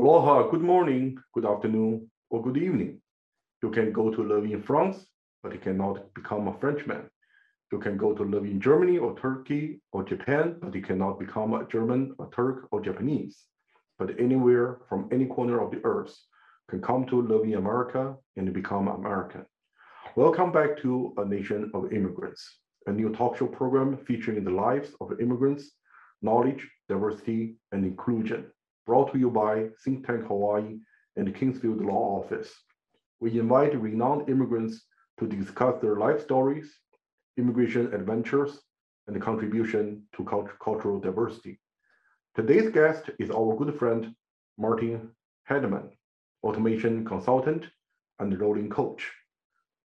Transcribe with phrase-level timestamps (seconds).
[0.00, 3.02] Aloha, good morning, good afternoon, or good evening.
[3.62, 5.04] You can go to live in France,
[5.42, 7.02] but you cannot become a Frenchman.
[7.70, 11.52] You can go to live in Germany or Turkey or Japan, but you cannot become
[11.52, 13.44] a German, a Turk, or Japanese.
[13.98, 16.16] But anywhere from any corner of the earth
[16.70, 19.44] can come to live in America and become American.
[20.16, 22.42] Welcome back to A Nation of Immigrants,
[22.86, 25.72] a new talk show program featuring the lives of immigrants,
[26.22, 28.46] knowledge, diversity, and inclusion,
[28.86, 30.78] brought to you by Think Tank Hawaii
[31.16, 32.52] and Kingsfield Law Office.
[33.20, 34.82] We invite renowned immigrants
[35.18, 36.72] to discuss their life stories,
[37.36, 38.60] immigration adventures,
[39.06, 41.60] and contribution to cult cultural diversity.
[42.34, 44.14] Today's guest is our good friend,
[44.58, 45.10] Martin
[45.48, 45.90] Hedman,
[46.42, 47.66] automation consultant
[48.18, 49.10] and rowing coach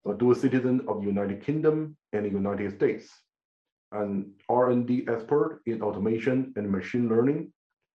[0.07, 3.09] a dual citizen of the United Kingdom and the United States,
[3.91, 7.51] an R&D expert in automation and machine learning.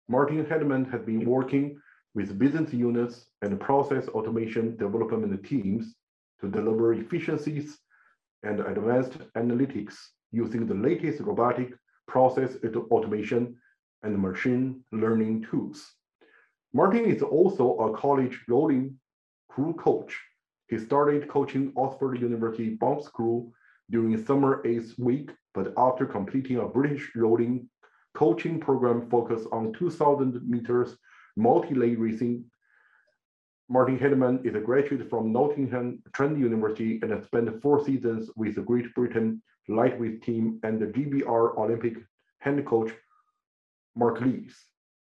[0.09, 1.81] Martin Hedman has been working
[2.15, 5.95] with business units and process automation development teams
[6.41, 7.79] to deliver efficiencies
[8.43, 9.95] and advanced analytics
[10.31, 11.73] using the latest robotic
[12.07, 12.57] process
[12.91, 13.57] automation
[14.03, 15.95] and machine learning tools.
[16.73, 18.99] Martin is also a college rowing
[19.49, 20.19] crew coach
[20.69, 23.53] he started coaching Oxford University bomb school
[23.91, 27.69] during summer eighth week, but after completing a British rowing
[28.19, 30.97] coaching program focused on 2,000 meters
[31.37, 32.45] multi-lay racing,
[33.69, 38.57] Martin Hedman is a graduate from Nottingham Trent University and has spent four seasons with
[38.57, 41.95] the Great Britain lightweight team and the GBR Olympic
[42.41, 42.91] hand coach
[43.95, 44.57] Mark Lees.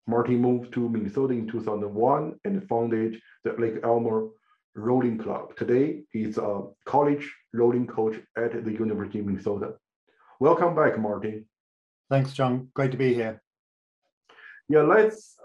[0.07, 4.31] Martin moved to Minnesota in 2001 and founded the Lake Elmo
[4.75, 5.55] rowing club.
[5.55, 9.75] Today, he's a college rowing coach at the University of Minnesota.
[10.41, 11.45] Welcome back, Martin.
[12.09, 12.69] Thanks, Chung.
[12.73, 13.41] Great to be here.
[14.69, 15.35] Yeah, let's.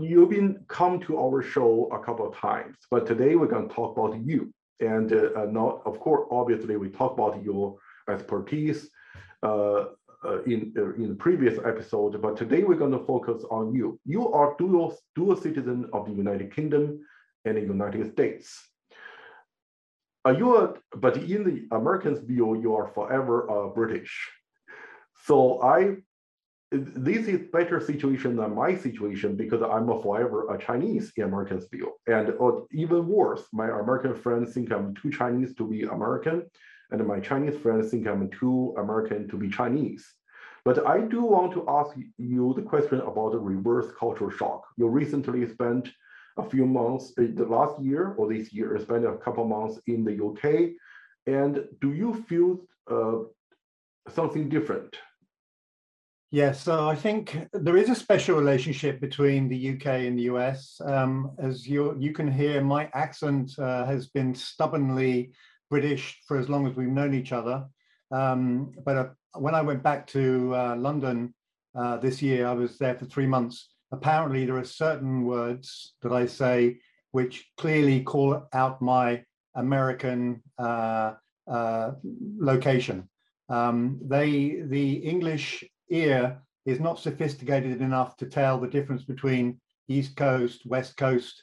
[0.00, 3.74] You've been come to our show a couple of times, but today we're going to
[3.74, 7.76] talk about you, and uh, not, of course, obviously we talk about your
[8.08, 8.90] expertise
[9.44, 9.84] uh,
[10.24, 14.00] uh, in uh, in the previous episode, but today we're going to focus on you.
[14.04, 17.00] You are dual dual citizen of the United Kingdom
[17.44, 18.68] and the United States.
[20.24, 24.28] Are you are, but in the Americans' view, you are forever uh, British.
[25.26, 25.96] So I,
[26.72, 31.66] this is better situation than my situation because I'm a forever a Chinese in Americans'
[31.70, 31.92] view.
[32.06, 36.46] And uh, even worse, my American friends think I'm too Chinese to be American,
[36.90, 40.06] and my Chinese friends think I'm too American to be Chinese.
[40.64, 44.66] But I do want to ask you the question about the reverse cultural shock.
[44.76, 45.88] You recently spent
[46.36, 50.04] a few months, uh, the last year or this year, spent a couple months in
[50.04, 50.72] the UK.
[51.26, 52.60] And do you feel
[52.90, 53.24] uh,
[54.08, 54.96] something different?
[56.32, 60.80] Yes, so I think there is a special relationship between the UK and the US.
[60.84, 65.32] Um, as you you can hear, my accent uh, has been stubbornly
[65.70, 67.66] British for as long as we've known each other.
[68.12, 71.34] Um, but uh, when I went back to uh, London
[71.74, 76.12] uh, this year, I was there for three months apparently there are certain words that
[76.12, 76.78] I say
[77.12, 79.24] which clearly call out my
[79.56, 81.14] American uh,
[81.50, 81.92] uh,
[82.38, 83.08] location.
[83.48, 90.16] Um, they, the English ear is not sophisticated enough to tell the difference between East
[90.16, 91.42] Coast, West Coast,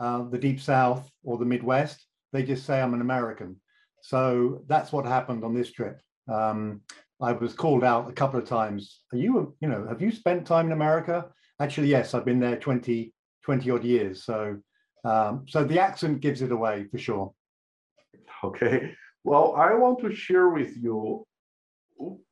[0.00, 2.06] uh, the Deep South, or the Midwest.
[2.32, 3.56] They just say I'm an American.
[4.02, 6.00] So that's what happened on this trip.
[6.30, 6.82] Um,
[7.20, 9.00] I was called out a couple of times.
[9.12, 11.26] Are you, you know, have you spent time in America?
[11.60, 13.12] Actually, yes, I've been there 20,
[13.44, 14.24] 20 odd years.
[14.24, 14.58] So,
[15.04, 17.32] um, so the accent gives it away for sure.
[18.44, 18.94] Okay.
[19.24, 21.26] Well, I want to share with you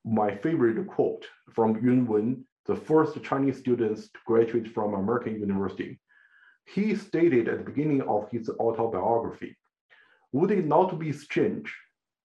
[0.04, 6.00] my favorite quote from Yung Wing, the first Chinese students to graduate from American University.
[6.64, 9.56] He stated at the beginning of his autobiography,
[10.32, 11.74] would it not be strange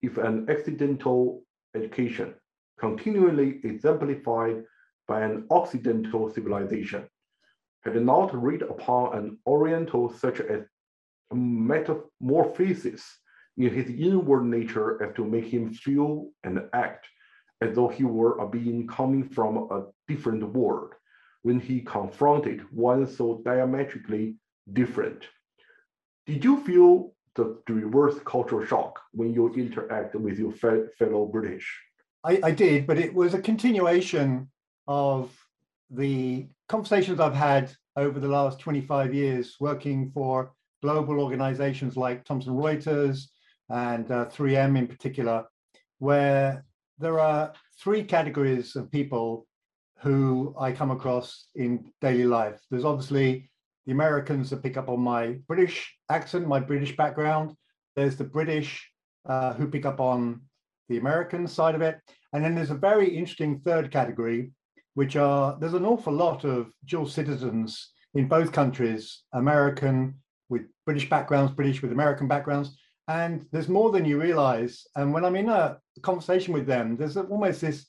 [0.02, 1.44] if an Occidental
[1.76, 2.34] education
[2.80, 4.64] continually exemplified
[5.08, 7.08] by an Occidental civilization,
[7.84, 10.62] had not read upon an Oriental such as
[11.32, 13.04] metamorphosis
[13.58, 17.06] in his inward nature as to make him feel and act
[17.62, 20.94] as though he were a being coming from a different world
[21.44, 24.36] when he confronted one so diametrically
[24.74, 25.26] different.
[26.26, 31.80] Did you feel the reverse cultural shock when you interact with your fellow British?
[32.24, 34.50] I, I, did, but it was a continuation
[34.88, 35.32] of
[35.90, 40.54] the conversations I've had over the last 25 years working for
[40.84, 43.28] global organizations like Thomson Reuters
[43.70, 45.46] and uh, 3M in particular,
[46.00, 46.64] where
[47.02, 49.48] there are three categories of people
[50.00, 52.60] who I come across in daily life.
[52.70, 53.50] There's obviously
[53.86, 57.56] the Americans that pick up on my British accent, my British background.
[57.96, 58.90] There's the British
[59.26, 60.42] uh, who pick up on
[60.90, 62.00] the American side of it.
[62.34, 64.52] And then there's a very interesting third category,
[64.94, 70.16] which are there's an awful lot of dual citizens in both countries, American
[70.50, 72.78] with British backgrounds, British with American backgrounds.
[73.08, 74.86] And there's more than you realize.
[74.96, 77.88] And when I'm in a conversation with them, there's almost this,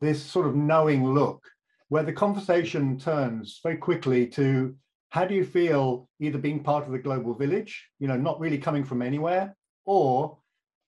[0.00, 1.44] this sort of knowing look
[1.88, 4.74] where the conversation turns very quickly to
[5.10, 8.58] how do you feel either being part of the global village, you know, not really
[8.58, 10.38] coming from anywhere, or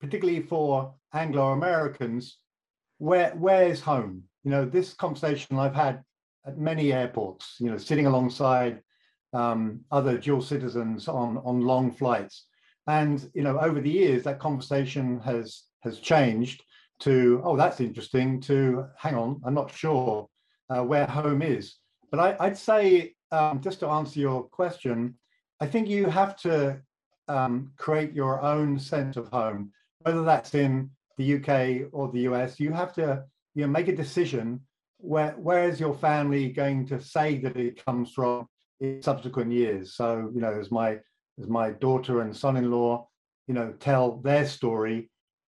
[0.01, 2.39] particularly for Anglo-Americans,
[2.99, 4.23] where where's home?
[4.45, 6.03] You know, this conversation I've had
[6.47, 8.81] at many airports, you know, sitting alongside
[9.33, 12.47] um, other dual citizens on, on long flights.
[12.87, 16.63] And, you know, over the years, that conversation has has changed
[17.01, 20.29] to, oh, that's interesting, to hang on, I'm not sure
[20.71, 21.77] uh, where home is.
[22.11, 25.17] But I, would say, um, just to answer your question,
[25.61, 26.81] I think you have to
[27.29, 32.61] um, create your own sense of home, whether that's in the UK or the US.
[32.61, 33.25] You have to
[33.55, 34.61] you know, make a decision
[34.99, 38.49] where where is your family going to say that it comes from
[38.81, 39.95] in subsequent years.
[39.95, 40.99] So you know, as my
[41.41, 43.07] as my daughter and son-in-law,
[43.47, 45.11] you know, tell their story,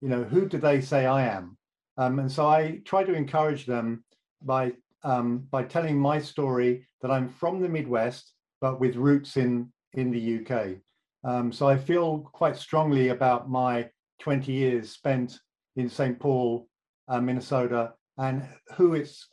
[0.03, 1.57] you know, who do they say I am?
[1.97, 4.03] Um, and so I try to encourage them
[4.41, 4.73] by
[5.05, 10.11] um, by telling my story that I'm from the Midwest, but with roots in in
[10.11, 10.75] the UK.
[11.23, 13.89] Um, so I feel quite strongly about my
[14.19, 15.39] 20 years spent
[15.77, 16.19] in St.
[16.19, 16.67] Paul,
[17.07, 18.45] uh, Minnesota, and
[18.75, 19.29] who it's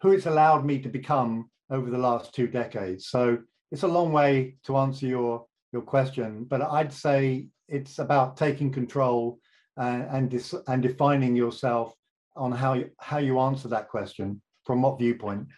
[0.00, 3.08] who it's allowed me to become over the last two decades.
[3.08, 3.36] So
[3.70, 8.72] it's a long way to answer your your question, but I'd say it's about taking
[8.72, 9.38] control
[9.82, 11.94] and dis- and defining yourself
[12.36, 15.48] on how you, how you answer that question from what viewpoint.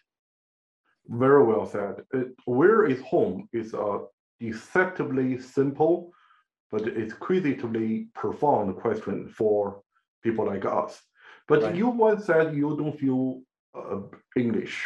[1.09, 2.05] Very well said.
[2.13, 4.05] It, where is home is a
[4.41, 6.13] deceptively simple,
[6.71, 7.15] but it's
[8.15, 9.83] profound question for
[10.23, 11.01] people like us.
[11.49, 11.75] But right.
[11.77, 13.41] you once said you don't feel
[13.75, 14.01] uh,
[14.37, 14.85] English.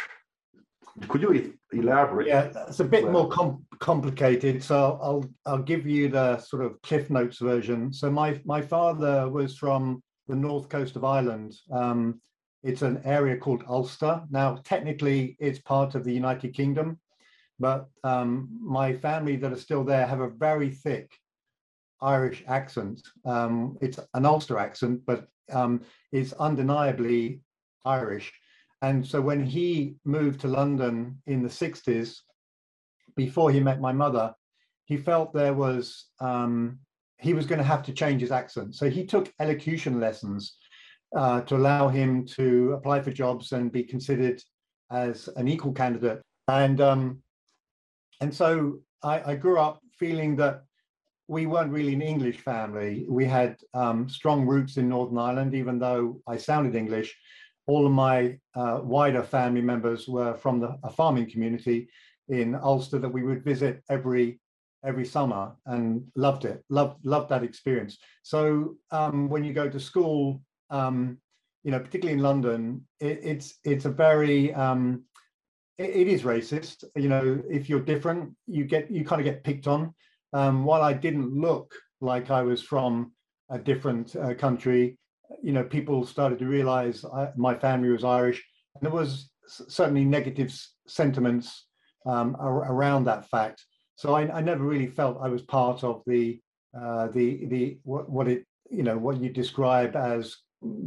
[1.07, 1.33] Could you
[1.71, 2.27] elaborate?
[2.27, 4.63] Yeah, it's a bit more com complicated.
[4.63, 7.93] So I'll I'll give you the sort of Cliff Notes version.
[7.93, 11.55] So my my father was from the north coast of Ireland.
[11.71, 12.21] Um,
[12.63, 14.21] it's an area called Ulster.
[14.29, 16.99] Now, technically, it's part of the United Kingdom,
[17.59, 21.11] but um, my family that are still there have a very thick
[22.01, 23.01] Irish accent.
[23.25, 25.81] Um, it's an Ulster accent, but um,
[26.11, 27.41] it's undeniably
[27.85, 28.31] Irish.
[28.81, 32.17] And so when he moved to London in the 60s,
[33.15, 34.33] before he met my mother,
[34.85, 36.79] he felt there was, um,
[37.19, 38.75] he was going to have to change his accent.
[38.75, 40.57] So he took elocution lessons
[41.15, 44.41] uh, to allow him to apply for jobs and be considered
[44.89, 46.21] as an equal candidate.
[46.47, 47.21] And, um,
[48.19, 50.63] and so I, I grew up feeling that
[51.27, 53.05] we weren't really an English family.
[53.07, 57.15] We had um, strong roots in Northern Ireland, even though I sounded English
[57.71, 61.87] all of my uh, wider family members were from the, a farming community
[62.27, 64.39] in Ulster that we would visit every
[64.83, 67.93] every summer and loved it, loved loved that experience.
[68.23, 71.17] So um, when you go to school, um,
[71.63, 75.03] you know, particularly in London, it, it's it's a very um,
[75.77, 76.83] it, it is racist.
[76.95, 79.93] You know, if you're different, you get you kind of get picked on.
[80.33, 83.13] Um, while I didn't look like I was from
[83.49, 84.97] a different uh, country,
[85.41, 88.43] you know, people started to realize I, my family was Irish.
[88.75, 90.53] And there was certainly negative
[90.87, 91.67] sentiments
[92.05, 93.63] um, ar- around that fact.
[93.95, 96.39] So I, I, never really felt I was part of the
[96.79, 100.37] uh, the the what, what it you know what you describe as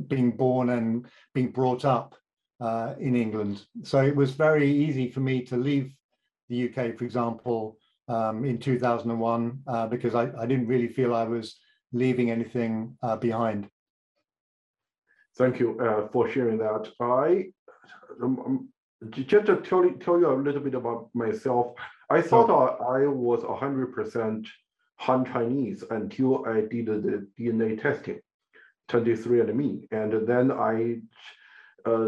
[0.09, 2.17] being born and being brought up
[2.61, 3.65] uh, in England.
[3.83, 5.93] So it was very easy for me to leave
[6.49, 11.25] the UK, for example, um, in 2001 uh, because I, I, didn't really feel I
[11.25, 11.57] was
[11.93, 13.69] leaving anything uh, behind.
[15.37, 16.91] Thank you uh, for sharing that.
[17.01, 17.47] I
[18.23, 18.69] um, um
[19.11, 21.75] just to tell, tell you a little bit about myself.
[22.11, 22.49] I thought
[22.81, 24.47] I was 100%
[24.97, 28.21] Han Chinese until I did the DNA testing,
[28.91, 29.89] 23andMe.
[29.91, 31.01] And then I,
[31.85, 31.99] uh,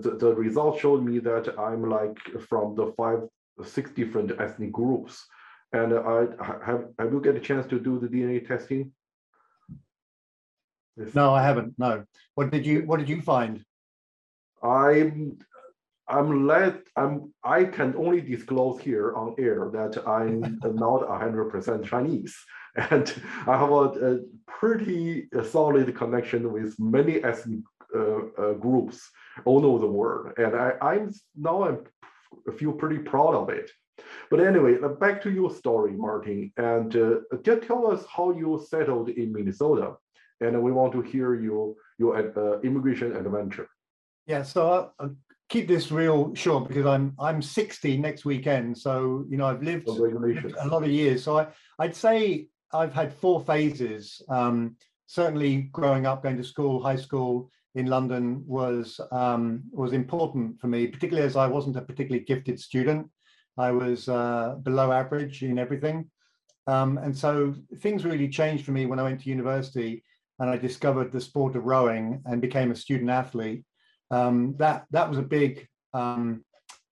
[0.00, 3.20] the, the result showed me that I'm like from the five,
[3.64, 5.24] six different ethnic groups.
[5.72, 6.26] And I
[6.64, 8.92] have, have you get a chance to do the DNA testing?
[11.14, 11.74] No, I haven't.
[11.78, 12.04] No.
[12.34, 13.64] What did you What did you find?
[14.62, 15.38] I'm
[16.08, 21.84] I'm let I'm I can only disclose here on air that I'm not hundred percent
[21.84, 22.36] Chinese,
[22.76, 23.12] and
[23.46, 27.60] I have a, a pretty solid connection with many ethnic
[27.94, 29.10] uh, uh, groups
[29.44, 31.78] all over the world, and I, I'm now I'm
[32.58, 33.70] feel pretty proud of it.
[34.30, 38.64] But anyway, uh, back to your story, Martin, and uh, just tell us how you
[38.68, 39.96] settled in Minnesota,
[40.42, 43.68] and we want to hear your your uh, immigration adventure.
[44.26, 45.16] Yeah, so I'll, I'll,
[45.48, 49.86] keep this real short because I'm I'm 60 next weekend, so you know I've lived
[49.88, 51.22] a lot of years.
[51.22, 54.22] So I I'd say I've had four phases.
[54.28, 60.58] Um, certainly, growing up, going to school, high school in London was um, was important
[60.60, 63.10] for me, particularly as I wasn't a particularly gifted student.
[63.58, 66.10] I was uh, below average in everything.
[66.66, 70.04] Um, and so things really changed for me when I went to university
[70.42, 73.64] and I discovered the sport of rowing and became a student athlete.
[74.10, 76.44] Um, that, that was a big um,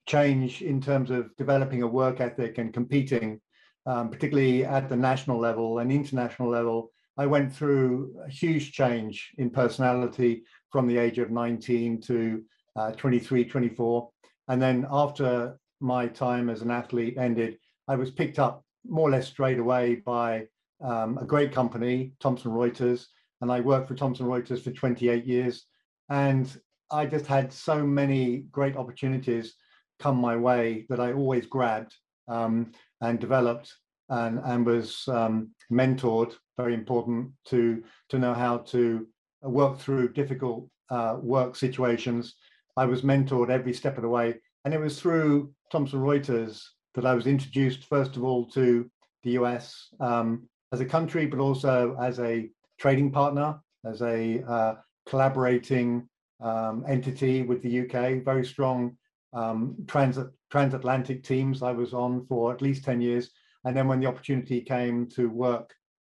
[0.07, 3.41] change in terms of developing a work ethic and competing,
[3.87, 6.93] um, particularly at the national level and international level.
[7.19, 12.45] I went through a huge change in personality from the age of 19 to
[12.77, 14.11] uh, 23, 24.
[14.47, 19.11] And then after my time as an athlete ended, I was picked up more or
[19.11, 20.47] less straight away by
[20.81, 23.07] um, a great company, Thomson Reuters,
[23.41, 25.65] and I worked for Thomson Reuters for 28 years.
[26.09, 26.55] And
[26.91, 29.55] I just had so many great opportunities
[29.99, 31.95] come my way that I always grabbed
[32.29, 33.73] um, and developed
[34.09, 39.07] and, and was um, mentored, very important to, to know how to
[39.43, 42.35] work through difficult uh, work situations.
[42.77, 44.35] I was mentored every step of the way.
[44.65, 46.63] And it was through Thomson Reuters
[46.95, 48.91] that I was introduced, first of all, to
[49.23, 54.75] the US um, as a country, but also as a trading partner, as a uh,
[55.07, 56.09] collaborating
[56.41, 58.97] um, entity with the UK, very strong
[59.33, 60.19] um, trans
[60.51, 63.31] transatlantic teams I was on for at least 10 years.
[63.65, 65.73] And then when the opportunity came to work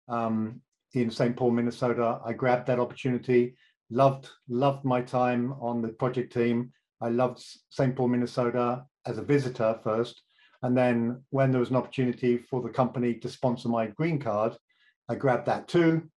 [0.10, 0.60] um,
[0.94, 1.38] in St.
[1.38, 3.56] Paul, Minnesota, I grabbed that opportunity,
[3.90, 6.72] loved, loved my time on the project team.
[7.00, 7.96] I loved St.
[7.96, 10.22] Paul, Minnesota as a visitor first.
[10.64, 14.58] And then when there was an opportunity for the company to sponsor my green card,
[15.08, 16.10] I grabbed that too.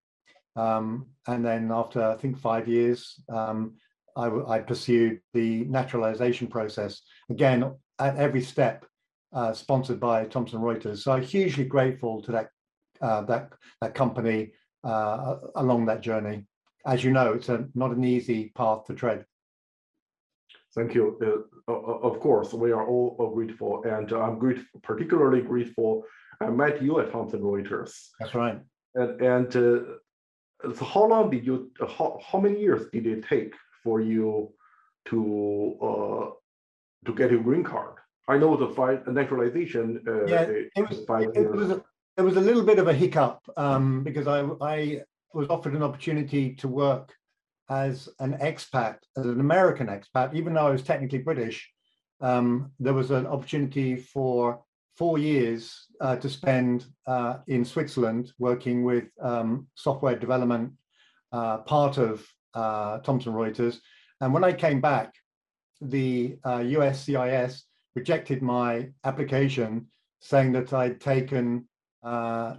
[0.57, 3.75] Um, and then after I think five years, um,
[4.17, 7.01] I, I, pursued the naturalization process
[7.31, 8.85] again at every step,
[9.33, 10.99] uh, sponsored by Thomson Reuters.
[10.99, 12.49] So I'm hugely grateful to that
[13.01, 14.53] uh, that that company
[14.83, 16.45] uh, along that journey.
[16.87, 19.25] As you know, it's a, not an easy path to tread.
[20.75, 21.19] Thank you.
[21.69, 26.05] Uh, of course, we are all grateful, and I'm grateful, particularly grateful.
[26.41, 27.93] I met you at Thomson Reuters.
[28.21, 28.61] That's right.
[28.95, 29.81] And, and uh,
[30.63, 31.71] so how long did you?
[31.81, 34.53] How, how many years did it take for you
[35.07, 36.31] to uh,
[37.07, 37.95] to get your green card?
[38.27, 40.03] I know the five naturalization.
[40.07, 40.99] Uh, yeah, it was,
[41.35, 41.85] it was a,
[42.17, 45.83] it was a little bit of a hiccup um, because I I was offered an
[45.83, 47.15] opportunity to work
[47.71, 51.71] as an expat, as an American expat, even though I was technically British,
[52.21, 54.65] um, there was an opportunity for
[54.99, 60.73] four years uh, to spend uh, in Switzerland working with um, software development,
[61.33, 63.79] uh, part of uh, Thomson Reuters.
[64.21, 65.15] And when I came back,
[65.81, 67.63] the USCIS uh,
[67.95, 69.87] rejected my application,
[70.21, 71.69] saying that I'd taken
[72.03, 72.55] uh,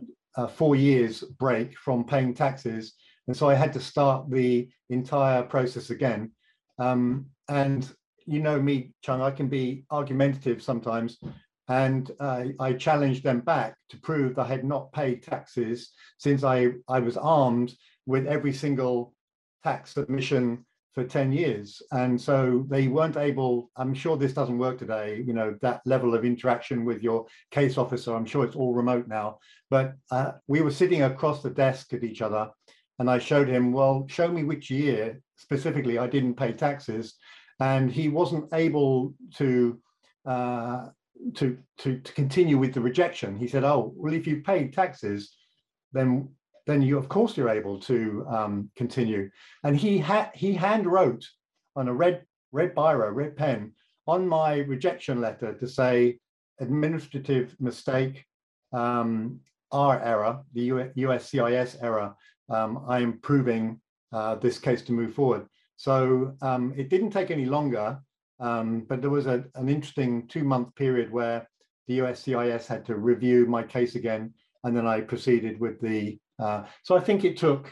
[0.56, 2.94] four years break from paying taxes
[3.30, 6.32] and so I had to start the entire process again.
[6.80, 7.88] Um, and
[8.26, 11.20] you know me, Chung, I can be argumentative sometimes.
[11.70, 16.72] And uh, I challenged them back to prove I had not paid taxes since I,
[16.88, 17.74] I was armed
[18.08, 19.14] with every single
[19.64, 21.82] tax submission for 10 years.
[21.92, 26.16] And so they weren't able, I'm sure this doesn't work today, you know, that level
[26.16, 29.38] of interaction with your case officer, I'm sure it's all remote now.
[29.70, 32.50] But uh, we were sitting across the desk at each other
[32.98, 37.16] and I showed him, well, show me which year specifically I didn't pay taxes.
[37.60, 39.80] And he wasn't able to,
[40.26, 40.88] uh,
[41.36, 43.38] to, to, to continue with the rejection.
[43.38, 45.36] He said, oh, well, if you paid taxes,
[45.94, 46.30] then
[46.68, 49.30] then you of course you're able to um, continue.
[49.64, 51.26] And he had he hand wrote
[51.76, 53.74] on a red red biro, red pen,
[54.08, 56.20] on my rejection letter to say
[56.60, 58.26] administrative mistake,
[58.74, 59.40] um,
[59.72, 62.14] our error, the USCIS error,
[62.50, 63.80] um, I am proving
[64.12, 65.48] uh, this case to move forward.
[65.78, 68.00] So um, it didn't take any longer,
[68.40, 71.48] um, but there was a, an interesting two month period where
[71.88, 76.18] the USCIS had to review my case again, and then I proceeded with the.
[76.38, 77.72] Uh, so I think it took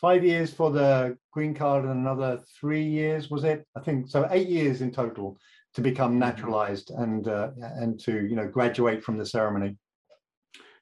[0.00, 3.66] five years for the green card and another three years, was it?
[3.76, 5.38] I think so, eight years in total
[5.74, 6.20] to become mm-hmm.
[6.20, 9.76] naturalized and uh, and to you know graduate from the ceremony.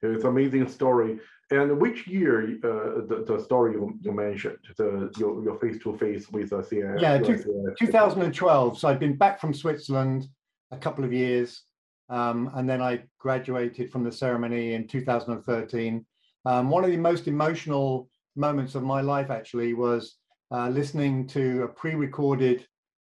[0.01, 1.19] It's an amazing story.
[1.51, 5.95] And which year uh, the, the story you, you mentioned, the your, your face to
[5.97, 6.99] face with the CIS?
[6.99, 8.79] Yeah, two, 2012.
[8.79, 10.27] So I've been back from Switzerland.
[10.71, 11.63] a couple of years.
[12.09, 16.05] Um, and then I graduated from the ceremony in 2013.
[16.45, 20.17] Um, one of the most emotional moments of my life actually was
[20.51, 22.65] uh, listening to a pre-recorded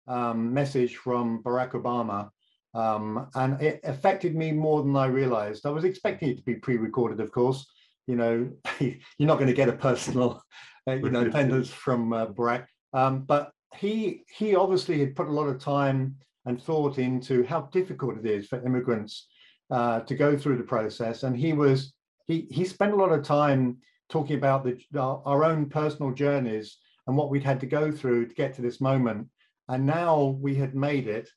[0.08, 2.30] um, message from Barack Obama.
[2.74, 5.66] Um, and it affected me more than I realized.
[5.66, 7.66] I was expecting it to be pre-recorded, of course.
[8.08, 10.42] You know, you're not going to get a personal,
[10.88, 12.68] uh, you know, attendance from uh, Barack.
[12.94, 17.62] Um, but he he obviously had put a lot of time and thought into how
[17.74, 19.28] difficult it is for immigrants
[19.72, 21.24] uh, to go through the process.
[21.24, 21.94] And he was
[22.28, 23.78] he he spent a lot of time
[24.10, 28.28] talking about the our, our own personal journeys and what we'd had to go through
[28.28, 29.28] to get to this moment.
[29.68, 31.30] And now we had made it.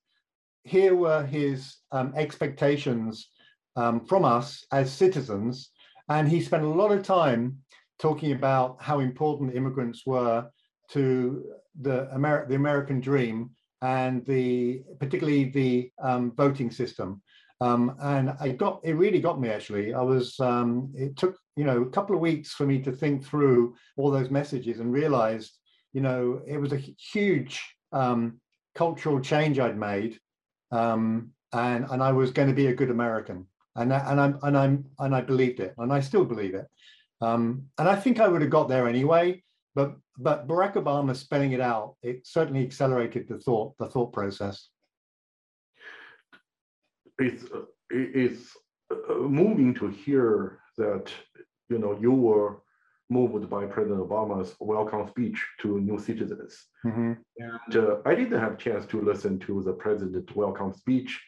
[0.64, 3.28] Here were his um, expectations
[3.76, 5.70] um, from us as citizens.
[6.08, 7.58] And he spent a lot of time
[7.98, 10.48] talking about how important immigrants were
[10.90, 11.44] to
[11.80, 13.50] the, Amer the American dream
[13.82, 17.22] and the particularly the um, voting system.
[17.60, 19.92] Um, and I got it really got me actually.
[19.92, 23.24] I was um, it took you know a couple of weeks for me to think
[23.24, 25.58] through all those messages and realized
[25.92, 27.60] you know it was a huge
[27.92, 28.40] um,
[28.76, 30.18] cultural change I'd made,
[30.70, 33.46] um, and and I was going to be a good American,
[33.78, 36.66] and and I'm and I'm and I believed it, and I still believe it,
[37.20, 39.42] um, and I think I would have got there anyway.
[39.74, 44.68] But but Barack Obama spelling it out, it certainly accelerated the thought the thought process
[47.18, 47.44] it's
[47.90, 48.56] it's
[48.90, 51.10] uh, moving to hear that
[51.68, 52.60] you know you were
[53.10, 56.66] moved by President Obama's welcome speech to new citizens.
[56.84, 57.12] Mm-hmm.
[57.38, 61.18] And uh, I didn't have a chance to listen to the president's welcome speech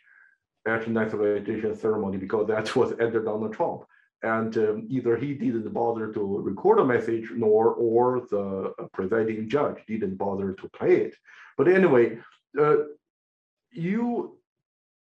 [0.67, 3.85] at naturalization ceremony because that was under Donald Trump.
[4.23, 9.79] And um, either he didn't bother to record a message, nor or the presiding judge
[9.87, 11.15] didn't bother to play it.
[11.57, 12.19] But anyway,
[12.61, 12.77] uh,
[13.73, 14.39] you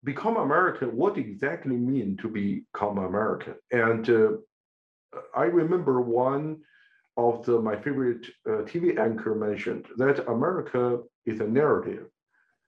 [0.03, 3.55] become American, what exactly mean to become American?
[3.71, 4.29] And uh,
[5.35, 6.57] I remember one
[7.17, 12.07] of the, my favorite uh, TV anchor mentioned that America is a narrative,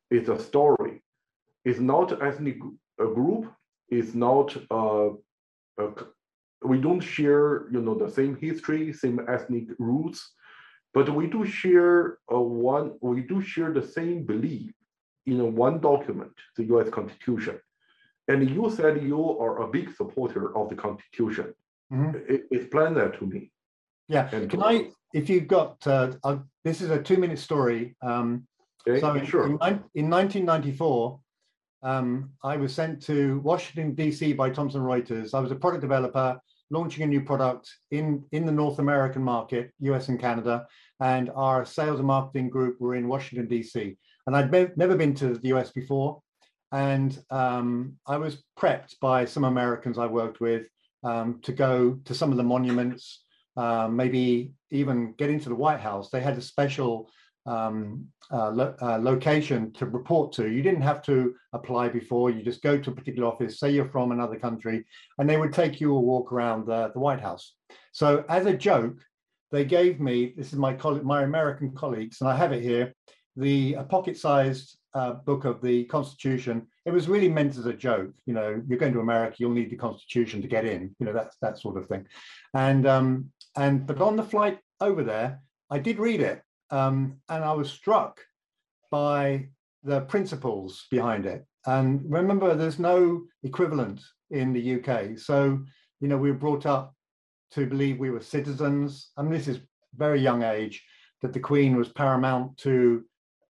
[0.10, 1.04] it's a story.
[1.68, 2.60] It's not ethnic
[2.98, 3.44] group.
[3.90, 5.10] It's not uh,
[5.78, 5.86] a,
[6.62, 10.20] we don't share, you know, the same history, same ethnic roots,
[10.94, 12.94] but we do share a one.
[13.02, 14.72] We do share the same belief
[15.26, 17.60] in one document, the US Constitution.
[18.30, 21.54] And you said you are a big supporter of the Constitution.
[21.92, 22.56] Mm-hmm.
[22.60, 23.52] explain that to me.
[24.10, 24.30] Yeah.
[24.34, 27.96] And Can I, if you've got, uh, uh, this is a two minute story.
[28.02, 28.46] Um,
[28.88, 29.46] okay, so sure.
[29.46, 31.20] In, in 1994,
[31.88, 34.34] um, I was sent to Washington, D.C.
[34.34, 35.34] by Thomson Reuters.
[35.34, 36.38] I was a product developer
[36.70, 40.68] launching a new product in, in the North American market, US and Canada,
[41.00, 43.96] and our sales and marketing group were in Washington, D.C.
[44.26, 46.22] And I'd never been to the US before.
[46.74, 50.68] And um, I was prepped by some Americans I worked with
[51.06, 53.24] um, to go to some of the monuments,
[53.56, 56.10] uh, maybe even get into the White House.
[56.10, 57.10] They had a special
[57.48, 60.50] um, uh, lo- uh, location to report to.
[60.50, 62.30] You didn't have to apply before.
[62.30, 64.86] You just go to a particular office, say you're from another country,
[65.18, 67.54] and they would take you a walk around the, White House.
[67.94, 68.98] So as a joke,
[69.52, 72.94] they gave me, this is my, my American colleagues, and I have it here,
[73.38, 76.68] the pocket-sized uh, book of the Constitution.
[76.86, 78.12] It was really meant as a joke.
[78.26, 80.96] You know, you're going to America, you'll need the Constitution to get in.
[81.00, 82.06] You know, that's that sort of thing.
[82.56, 87.44] And um, and but on the flight over there, I did read it, um, and
[87.44, 88.22] I was struck
[88.92, 89.48] by
[89.84, 91.46] the principles behind it.
[91.66, 94.02] And remember, there's no equivalent
[94.32, 95.18] in the UK.
[95.18, 95.64] So
[96.00, 96.94] you know, we were brought up
[97.52, 99.12] to believe we were citizens.
[99.18, 99.60] I mean, this is
[99.96, 100.84] very young age
[101.22, 103.04] that the Queen was paramount to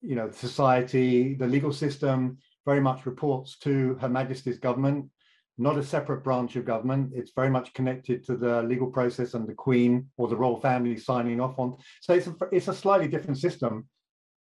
[0.04, 5.06] you know, society, the legal system very much reports to Her Majesty's government,
[5.56, 7.12] not a separate branch of government.
[7.14, 10.96] It's very much connected to the legal process and the Queen or the royal family
[10.96, 11.76] signing off on.
[12.00, 13.88] So it's a, it's a slightly different system,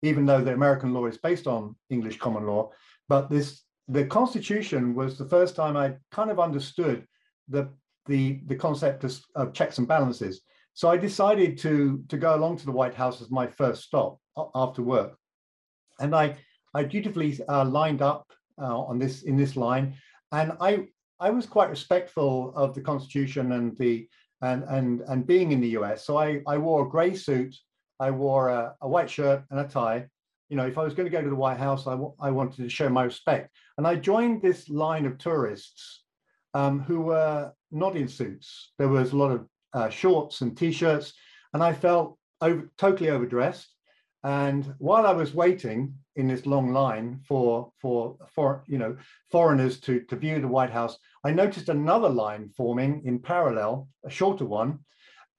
[0.02, 2.71] even though the American law is based on English common law.
[3.10, 7.06] But this the Constitution was the first time I kind of understood
[7.47, 7.69] the
[8.08, 10.41] the the concept of, of checks and balances.
[10.73, 14.19] So I decided to to go along to the White House as my first stop
[14.56, 15.17] after work
[15.99, 16.36] and I
[16.73, 19.95] I dutifully uh, lined up uh, on this in this line,
[20.32, 20.88] and I
[21.19, 24.08] I was quite respectful of the Constitution and the
[24.41, 26.06] and and and being in the US.
[26.06, 27.56] So I I wore a grey suit,
[27.99, 30.08] I wore a, a white shirt and a tie.
[30.49, 32.58] You know, if I was going to go to the White House, I, I wanted
[32.58, 36.04] to show my respect, and I joined this line of tourists
[36.54, 38.73] um, who were not in suits.
[38.78, 41.13] There was a lot of uh, shorts and t-shirts,
[41.54, 43.73] and I felt over, totally overdressed
[44.24, 48.96] And while I was waiting in this long line for for for you know
[49.32, 54.10] foreigners to to view the White House, I noticed another line forming in parallel, a
[54.10, 54.80] shorter one,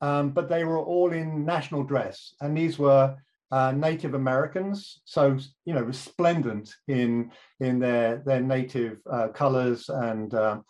[0.01, 3.17] um, but they were all in national dress, and these were
[3.51, 10.35] uh, Native Americans, so you know resplendent in in their their native uh, colors and
[10.35, 10.61] uh,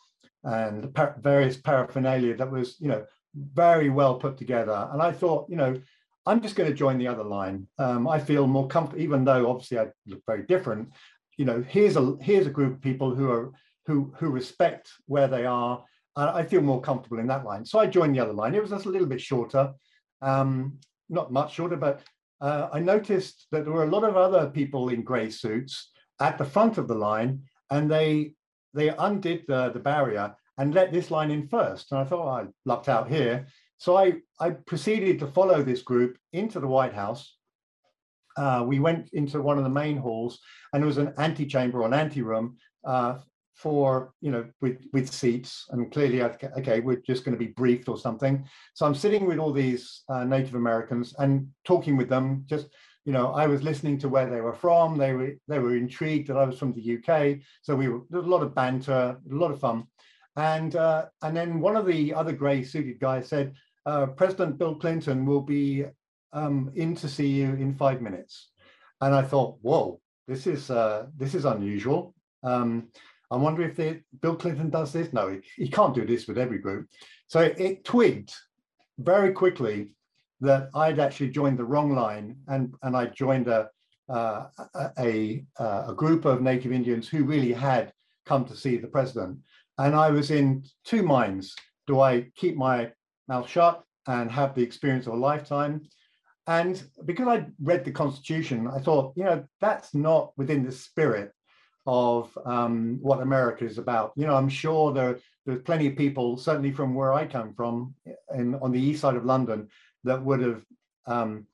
[0.45, 4.89] and par various paraphernalia that was you know very well put together.
[4.93, 5.81] And I thought, you know,
[6.27, 7.67] I'm just going to join the other line.
[7.79, 10.91] Um, I feel more comfortable, even though obviously I look very different.
[11.37, 13.53] You know, here's a here's a group of people who are
[13.87, 15.85] who who respect where they are.
[16.17, 17.65] I feel more comfortable in that line.
[17.65, 18.55] So I joined the other line.
[18.55, 19.73] It was just a little bit shorter,
[20.23, 22.03] um, not much shorter, but
[22.41, 26.39] uh, I noticed that there were a lot of other people in grey suits at
[26.39, 28.35] the front of the line, and they
[28.75, 31.91] they undid the, the barrier and let this line in first.
[31.91, 33.47] And I thought, oh, I lucked out here.
[33.79, 37.37] So I, I proceeded to follow this group into the White House.
[38.37, 40.41] Uh, we went into one of the main halls
[40.73, 43.19] and there was an antechamber or an anteroom uh,
[43.55, 47.89] for, you know, with, with seats and clearly, okay, we're just going to be briefed
[47.89, 48.45] or something.
[48.75, 52.67] So I'm sitting with all these uh, Native Americans and talking with them, just,
[53.05, 54.97] you know, I was listening to where they were from.
[54.99, 57.39] They were, they were intrigued that I was from the UK.
[57.63, 59.85] So we were, a lot of banter, a lot of fun.
[60.37, 63.55] And, uh, and then one of the other gray suited guys said,
[63.87, 65.85] uh, President Bill Clinton will be
[66.33, 68.51] um, in to see you in five minutes.
[69.01, 72.15] And I thought, whoa, this is uh, this is unusual.
[72.43, 72.89] Um,
[73.31, 75.13] I wonder if they, Bill Clinton does this.
[75.13, 76.89] No, he, he, can't do this with every group.
[77.27, 78.33] So it, twigged
[78.99, 79.89] very quickly
[80.41, 83.69] that I'd actually joined the wrong line, and and I joined a
[84.09, 84.47] uh,
[84.99, 87.93] a, a group of Native Indians who really had
[88.27, 89.39] come to see the president.
[89.79, 91.55] And I was in two minds.
[91.87, 92.93] Do I keep my
[93.29, 95.83] mouth shut and have the experience of a lifetime?
[96.47, 101.33] And because I read the Constitution, I thought, you know, that's not within the spirit
[101.87, 104.13] of um, what America is about.
[104.17, 107.95] You know, I'm sure there, there's plenty of people, certainly from where I come from,
[108.35, 109.69] in, on the east side of London,
[110.05, 110.63] that would have,
[111.07, 111.47] um,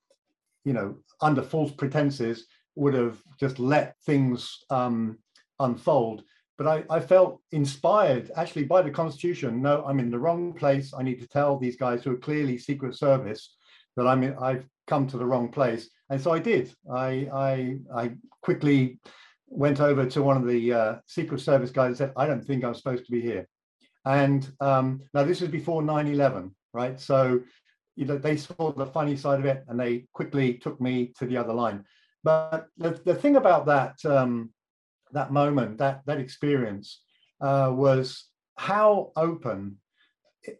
[0.64, 5.18] you know, under false pretenses, would have just let things um,
[5.58, 6.22] unfold
[6.60, 9.62] but I, I, felt inspired actually by the constitution.
[9.62, 10.92] No i'm in the wrong place.
[10.92, 13.56] I need to tell these guys who are clearly secret service
[13.96, 15.88] that i'm in, i've come to the wrong place.
[16.10, 16.74] And so i did.
[16.92, 19.00] I i, I quickly
[19.48, 22.62] went over to one of the uh, secret service guys and said i don't think
[22.62, 23.48] i'm supposed to be here.
[24.04, 27.00] And um, now this was before 9-11 right?
[27.00, 27.40] So
[27.96, 31.24] you know they saw the funny side of it and they quickly took me to
[31.24, 31.84] the other line.
[32.22, 34.50] But the, the thing about that um,
[35.12, 37.02] that moment, that that experience,
[37.40, 39.76] uh, was how open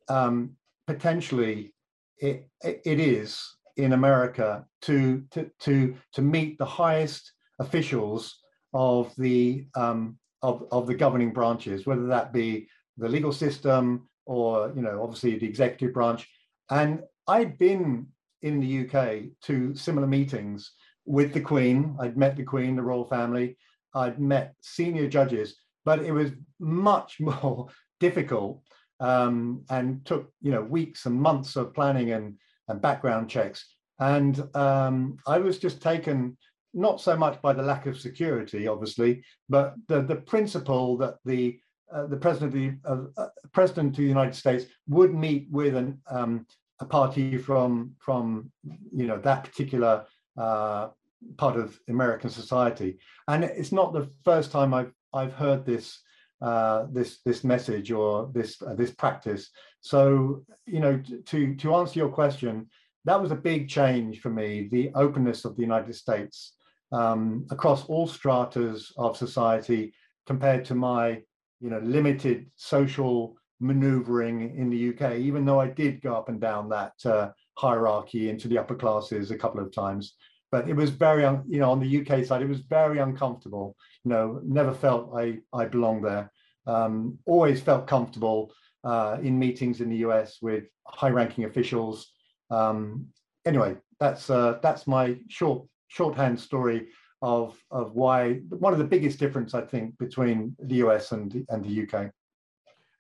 [0.09, 0.53] um,
[0.87, 1.75] potentially
[2.19, 3.43] it, it is
[3.77, 8.39] in America to to to to meet the highest officials
[8.75, 14.73] of the um, of of the governing branches, whether that be the legal system or
[14.75, 16.29] you know obviously the executive branch.
[16.71, 18.07] And I'd been
[18.43, 20.73] in the UK to similar meetings
[21.05, 21.97] with the Queen.
[22.01, 23.57] I'd met the Queen, the royal family,
[23.95, 28.63] I'd met senior judges, but it was much more difficult
[29.01, 32.37] um, and took you know weeks and months of planning and,
[32.69, 33.75] and background checks.
[33.99, 36.37] And um, I was just taken
[36.73, 41.59] not so much by the lack of security, obviously, but the, the principle that the
[41.93, 45.75] uh, the president of the uh, uh, president of the United States would meet with
[45.75, 46.47] an, um,
[46.81, 48.51] a party from from
[48.95, 50.05] you know that particular
[50.37, 50.89] uh,
[51.37, 52.99] part of American society.
[53.29, 56.01] And it's not the first time I've I've heard this
[56.41, 59.51] uh, this this message or this uh, this practice.
[59.81, 62.69] So you know, to to answer your question,
[63.05, 64.69] that was a big change for me.
[64.71, 66.55] The openness of the United States
[66.93, 69.93] um, across all stratas of society,
[70.27, 71.21] compared to my
[71.61, 75.17] you know limited social maneuvering in the UK.
[75.17, 79.31] Even though I did go up and down that uh, hierarchy into the upper classes
[79.31, 80.15] a couple of times,
[80.51, 83.77] but it was very, you know, on the UK side, it was very uncomfortable.
[84.05, 86.33] You know, never felt I I belonged there.
[86.67, 88.53] Um, always felt comfortable
[88.85, 92.13] uh, in meetings in the US with high-ranking officials.
[92.51, 93.07] Um,
[93.47, 96.89] anyway, that's uh, that's my short shorthand story
[97.23, 101.65] of of why one of the biggest difference I think between the US and and
[101.65, 102.11] the UK.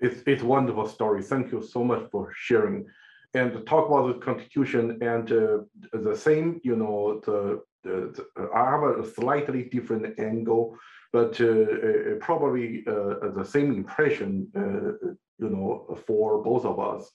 [0.00, 1.22] It's it's a wonderful story.
[1.22, 2.86] Thank you so much for sharing
[3.34, 5.58] and talk about the constitution and uh,
[5.92, 10.76] the same, you know, the, the, the, I have a slightly different angle,
[11.12, 17.10] but uh, uh probably uh, the same impression, uh, you know, for both of us.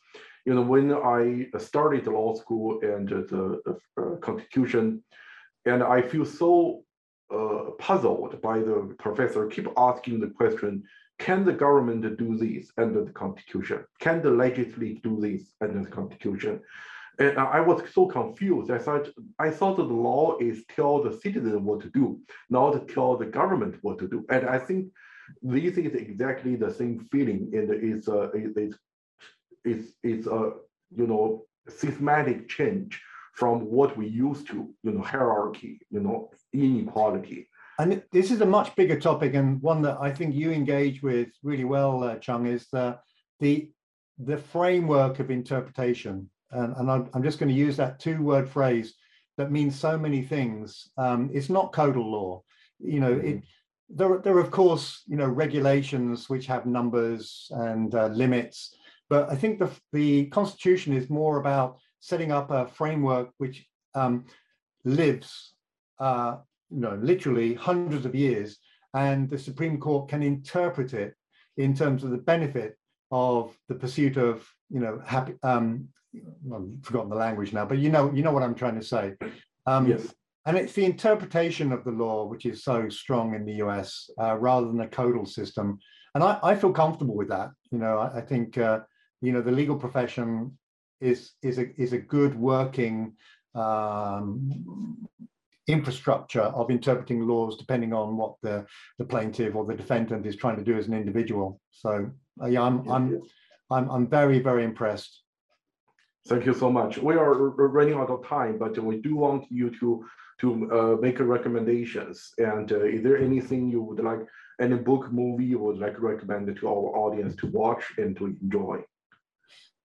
[0.46, 3.80] You know, when I started law school and the
[4.22, 5.04] constitution,
[5.66, 6.86] and I feel so
[7.34, 10.84] uh, puzzled by the professor keep asking the question,
[11.20, 13.86] can the government do this under the constitution?
[14.00, 16.62] Can the legislature do this under the constitution?
[17.18, 18.70] And I was so confused.
[18.70, 19.08] I thought
[19.40, 23.78] I thought the law is tell the citizen what to do, not tell the government
[23.82, 24.26] what to do.
[24.30, 24.92] And I think
[25.42, 28.30] this is exactly the same feeling, and it's a
[29.64, 30.52] it's it's a
[30.94, 33.02] you know systematic change
[33.34, 37.50] from what we used to, you know, hierarchy, you know, inequality.
[37.78, 41.30] And this is a much bigger topic and one that I think you engage with
[41.44, 42.98] really well, uh, Chung, is the,
[43.40, 43.70] the,
[44.18, 46.30] the framework of interpretation.
[46.52, 48.94] And, and I'm, I'm just going to use that two word phrase
[49.38, 50.90] that means so many things.
[50.98, 52.44] Um, it's not codal law.
[52.80, 53.96] You know, it, mm-hmm.
[53.98, 58.76] there, there are, of course, you know, regulations which have numbers and uh, limits,
[59.10, 64.26] but I think the, the Constitution is more about setting up a framework which um,
[64.84, 65.54] lives,
[66.00, 66.38] uh,
[66.76, 68.58] you know, literally hundreds of years,
[68.94, 71.16] and the Supreme Court can interpret it
[71.58, 72.78] in terms of the benefit
[73.12, 75.34] of the pursuit of, you know, happy.
[75.42, 75.88] Um,
[76.54, 79.14] I've forgotten the language now, but you know, you know what I'm trying to say.
[79.66, 80.14] Um, yes.
[80.46, 84.38] And it's the interpretation of the law which is so strong in the US uh,
[84.38, 85.80] rather than a codal system.
[86.14, 87.50] And I, I, feel comfortable with that.
[87.72, 88.80] You know, I, I think uh,
[89.22, 90.58] you know the legal profession
[91.02, 93.16] is is a is a good working
[93.56, 95.08] um,
[95.68, 98.66] infrastructure of interpreting laws depending on what the
[99.00, 101.60] the plaintiff or the defendant is trying to do as an individual.
[101.72, 103.22] So uh, yeah, I'm I'm
[103.72, 105.22] I'm I'm very very impressed.
[106.28, 106.98] Thank you so much.
[106.98, 110.06] We are running out of time, but we do want you to
[110.42, 112.34] to uh, make recommendations.
[112.38, 114.20] And uh, is there anything you would like,
[114.60, 118.26] any book, movie you would like to recommend to our audience to watch and to
[118.42, 118.84] enjoy?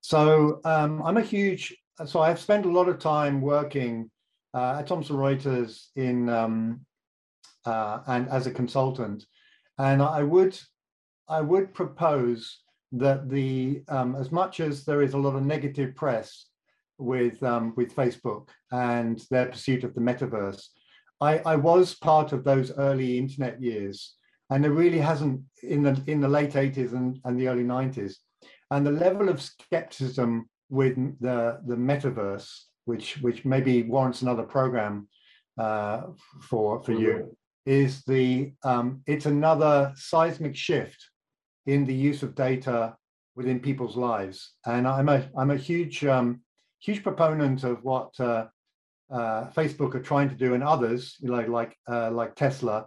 [0.01, 4.11] So um, I'm a huge, so I've spent a lot of time working
[4.55, 6.81] uh, at Thomson Reuters in um,
[7.65, 9.25] uh, and as a consultant,
[9.79, 10.59] and I would
[11.29, 12.61] I would propose
[12.93, 16.47] that the um, as much as there is a lot of negative press
[16.99, 20.67] with um, with Facebook and their pursuit of the metaverse,
[21.21, 24.15] I, I was part of those early internet years,
[24.51, 28.17] and there really hasn't in the in the late 80s and, and the early 90s
[28.71, 32.49] and the level of skepticism with the the metaverse,
[32.85, 35.09] which which maybe warrants another program
[35.59, 36.03] uh,
[36.43, 41.11] for for you, is the um, it's another seismic shift
[41.67, 42.97] in the use of data
[43.37, 46.41] within people's lives, and I'm a I'm a huge um,
[46.81, 48.47] huge proponent of what uh,
[49.11, 52.87] uh, Facebook are trying to do, and others, you know, like uh, like Tesla,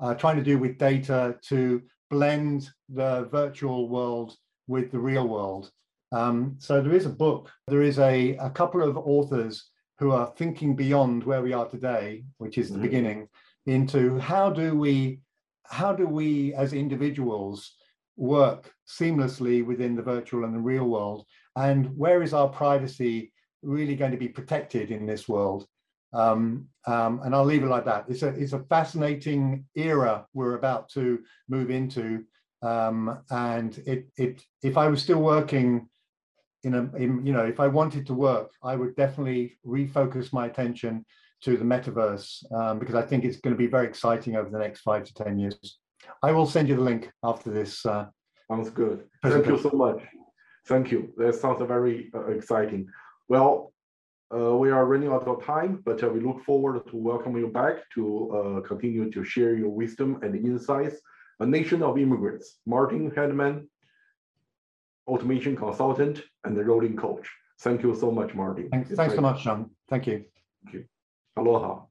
[0.00, 5.70] are trying to do with data to blend the virtual world with the real world.
[6.14, 10.32] Um, so there is a book, there is a, a couple of authors who are
[10.36, 12.82] thinking beyond where we are today, which is the mm-hmm.
[12.82, 13.28] beginning,
[13.66, 15.20] into how do we
[15.66, 17.74] how do we as individuals
[18.16, 21.24] work seamlessly within the virtual and the real world
[21.56, 25.66] and where is our privacy really going to be protected in this world
[26.14, 28.04] um, um, and I'll leave it like that.
[28.08, 32.24] It's a it's a fascinating era we're about to move into,
[32.62, 35.88] um, and it, it, if I was still working
[36.64, 40.46] in a, in, you know, if I wanted to work, I would definitely refocus my
[40.46, 41.04] attention
[41.42, 44.58] to the metaverse um, because I think it's going to be very exciting over the
[44.58, 45.78] next five to 10 years.
[46.22, 47.84] I will send you the link after this.
[47.84, 48.06] Uh,
[48.50, 49.04] sounds good.
[49.22, 50.00] Thank you so much.
[50.66, 51.12] Thank you.
[51.18, 52.88] That sounds very uh, exciting.
[53.28, 53.72] Well,
[54.34, 57.48] uh, we are running out of time, but uh, we look forward to welcome you
[57.48, 60.96] back to uh, continue to share your wisdom and insights
[61.40, 63.66] a Nation of Immigrants, Martin Hedman,
[65.06, 67.28] automation consultant and the rowing coach.
[67.60, 68.68] Thank you so much, Martin.
[68.70, 69.70] Thanks, thanks so much, Chung.
[69.88, 70.24] Thank you.
[70.64, 70.84] Thank you.
[71.36, 71.82] Aloha.